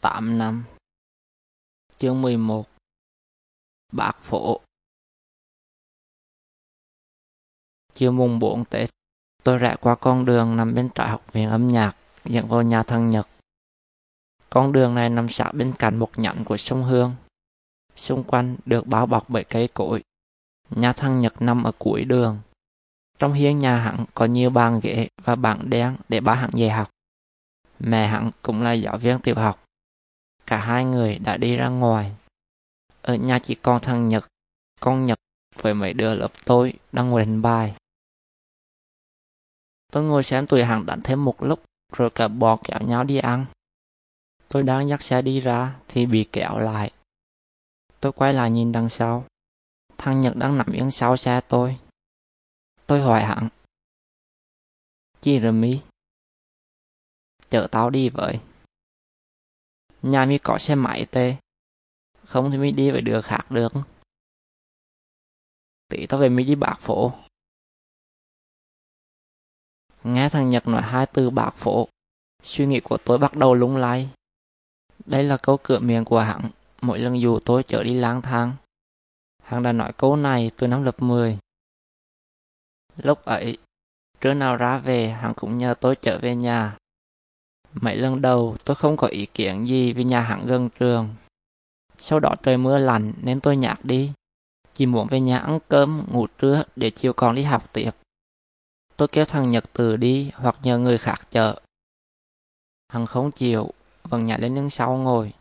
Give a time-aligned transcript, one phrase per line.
[0.00, 0.64] 8 năm
[1.96, 2.66] Chương 11
[3.92, 4.60] Bạc phổ
[7.94, 8.90] Chiều mùng 4 Tết,
[9.42, 12.82] tôi rẽ qua con đường nằm bên trái học viện âm nhạc dẫn vào nhà
[12.82, 13.28] thằng Nhật.
[14.50, 17.14] Con đường này nằm sát bên cạnh một nhánh của sông Hương.
[17.96, 20.02] Xung quanh được bao bọc bởi cây cối.
[20.70, 22.40] Nhà thằng Nhật nằm ở cuối đường.
[23.18, 26.70] Trong hiên nhà hắn có nhiều bàn ghế và bảng đen để ba hắn dạy
[26.70, 26.90] học.
[27.78, 29.65] Mẹ hắn cũng là giáo viên tiểu học.
[30.46, 32.16] Cả hai người đã đi ra ngoài.
[33.02, 34.26] Ở nhà chỉ còn thằng Nhật,
[34.80, 35.18] con Nhật
[35.54, 37.76] với mấy đứa lớp tôi đang ngồi đánh bài.
[39.92, 43.18] Tôi ngồi xem tụi hàng đánh thêm một lúc rồi cả bò kéo nhau đi
[43.18, 43.46] ăn.
[44.48, 46.90] Tôi đang dắt xe đi ra thì bị kéo lại.
[48.00, 49.24] Tôi quay lại nhìn đằng sau.
[49.98, 51.78] Thằng Nhật đang nằm yên sau xe tôi.
[52.86, 53.48] Tôi hỏi hắn.
[55.20, 55.82] chị rồi?
[57.50, 58.40] Chở tao đi vậy.
[60.02, 61.36] Nhà mi có xe máy tê.
[62.24, 63.72] Không thì mi đi về đường khác được.
[65.88, 67.12] Tí tao về mi đi bạc phổ
[70.04, 71.88] Nghe thằng Nhật nói hai từ bạc phổ
[72.42, 74.10] Suy nghĩ của tôi bắt đầu lung lay.
[75.06, 78.52] Đây là câu cửa miệng của hắn mỗi lần dù tôi chở đi lang thang.
[79.42, 81.38] Hắn đã nói câu này từ năm lớp 10.
[82.96, 83.58] Lúc ấy,
[84.20, 86.76] trưa nào ra về hắn cũng nhờ tôi trở về nhà.
[87.80, 91.14] Mấy lần đầu tôi không có ý kiến gì vì nhà hắn gần trường.
[91.98, 94.12] Sau đó trời mưa lạnh nên tôi nhạt đi.
[94.74, 97.90] Chỉ muốn về nhà ăn cơm, ngủ trưa để chiều còn đi học tiếp.
[98.96, 101.60] Tôi kêu thằng Nhật từ đi hoặc nhờ người khác chở.
[102.88, 105.32] Hắn không chịu, vẫn nhảy lên lưng sau ngồi.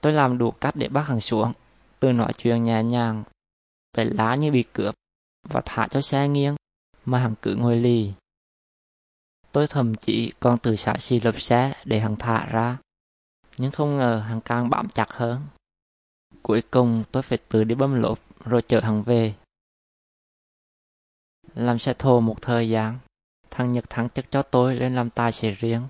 [0.00, 1.52] Tôi làm đủ cách để bắt hắn xuống,
[2.00, 3.22] từ nói chuyện nhẹ nhàng,
[3.92, 4.94] tới lá như bị cướp,
[5.48, 6.56] và thả cho xe nghiêng,
[7.04, 8.12] mà hắn cứ ngồi lì.
[9.52, 12.78] Tôi thậm chí còn từ xã xì lập xe để hắn thả ra,
[13.58, 15.40] nhưng không ngờ hắn càng bám chặt hơn.
[16.42, 19.34] Cuối cùng tôi phải tự đi bấm lốp rồi chở hắn về.
[21.54, 22.98] Làm xe thô một thời gian,
[23.50, 25.82] thằng Nhật thắng chất cho tôi lên làm tài xế riêng.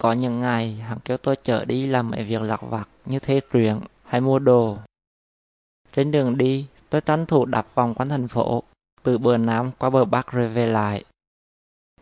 [0.00, 3.40] Có những ngày hắn kêu tôi chở đi làm mấy việc lặt vặt như thế
[3.52, 4.78] truyện hay mua đồ.
[5.92, 8.62] Trên đường đi, tôi tranh thủ đạp vòng quanh thành phố,
[9.02, 11.04] từ bờ Nam qua bờ Bắc rồi về lại.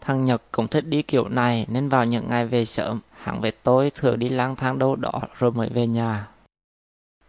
[0.04, 3.50] Thằng Nhật cũng thích đi kiểu này nên vào những ngày về sớm, hắn về
[3.50, 6.28] tối thường đi lang thang đâu đó rồi mới về nhà.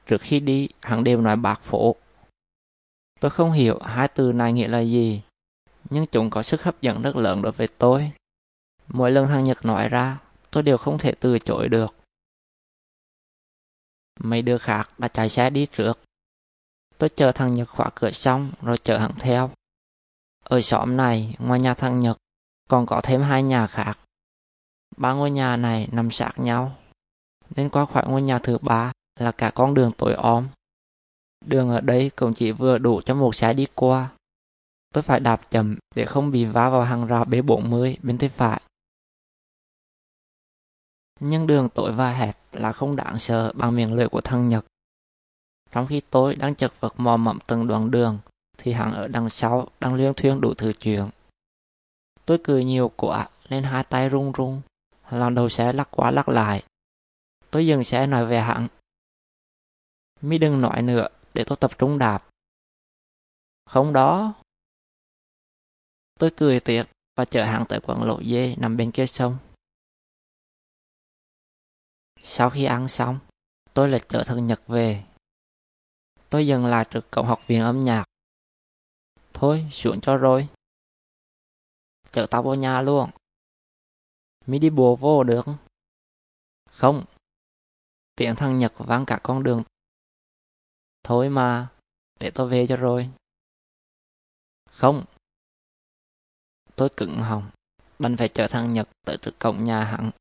[0.06, 1.96] Trước khi đi, hắn đều nói bạc phổ.
[3.20, 5.22] Tôi không hiểu hai từ này nghĩa là gì,
[5.90, 8.12] nhưng chúng có sức hấp dẫn rất lớn đối với tôi.
[8.88, 10.20] Mỗi lần thằng Nhật nói ra,
[10.52, 11.96] tôi đều không thể từ chối được.
[14.20, 16.00] Mấy đứa khác đã chạy xe đi trước.
[16.98, 19.52] Tôi chờ thằng Nhật khóa cửa xong rồi chở hắn theo.
[20.44, 22.18] Ở xóm này, ngoài nhà thằng Nhật,
[22.70, 24.00] còn có thêm hai nhà khác.
[24.98, 26.76] Ba ngôi nhà này nằm sát nhau.
[27.56, 30.48] Nên qua khỏi ngôi nhà thứ ba là cả con đường tối om.
[31.46, 34.10] Đường ở đây cũng chỉ vừa đủ cho một xe đi qua.
[34.94, 38.62] Tôi phải đạp chậm để không bị vá vào hàng rào B40 bên tay phải
[41.24, 44.66] nhưng đường tối và hẹp là không đáng sợ bằng miệng lưỡi của thằng Nhật.
[45.72, 48.20] Trong khi tôi đang chật vật mò mẫm từng đoạn đường,
[48.58, 51.10] thì hắn ở đằng sau đang liên thuyên đủ thứ chuyện.
[52.26, 54.62] Tôi cười nhiều quá nên hai tay run run,
[55.10, 56.64] làm đầu xe lắc quá lắc lại.
[57.52, 58.68] Tôi dừng xe nói về hẳn.
[60.22, 62.30] Mi đừng nói nữa để tôi tập trung đạp.
[63.66, 64.34] Không đó.
[66.20, 69.38] Tôi cười tiệt và chở hắn tới quận lộ dê nằm bên kia sông.
[72.22, 73.20] Sau khi ăn xong,
[73.74, 75.04] tôi lại chở thân Nhật về.
[76.30, 78.04] Tôi dừng lại trước cổng học viện âm nhạc.
[79.34, 80.48] Thôi, xuống cho rồi.
[82.14, 83.10] Chở tao vào nhà luôn.
[84.46, 85.46] Mi đi bộ vô được.
[86.70, 87.06] Không.
[88.16, 89.64] Tiếng thằng Nhật vang cả con đường.
[91.04, 91.68] Thôi mà,
[92.20, 93.10] để tôi về cho rồi.
[94.70, 95.06] Không.
[96.76, 97.50] Tôi cứng hỏng,
[98.00, 100.12] đành phải chở thằng Nhật tới trước cổng nhà hắn.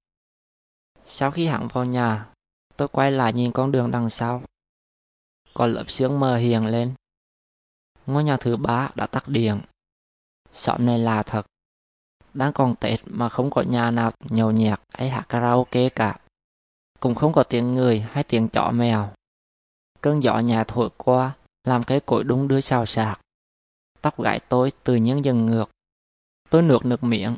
[1.04, 2.32] Sau khi hắn vào nhà,
[2.76, 4.42] tôi quay lại nhìn con đường đằng sau.
[5.54, 6.94] Còn lớp sương mờ hiền lên.
[8.06, 9.60] Ngôi nhà thứ ba đã tắt điện.
[10.52, 11.46] Xóm này là thật.
[12.34, 16.18] Đang còn Tết mà không có nhà nào nhậu nhẹt hay hát karaoke cả.
[17.00, 19.10] Cũng không có tiếng người hay tiếng chó mèo.
[20.00, 21.32] Cơn gió nhà thổi qua,
[21.64, 23.20] làm cái cội đung đưa xào xạc.
[24.00, 25.70] Tóc gãi tôi từ những dần ngược.
[26.50, 27.36] Tôi nước nước miệng,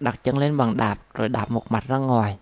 [0.00, 2.38] đặt chân lên bằng đạp rồi đạp một mặt ra ngoài.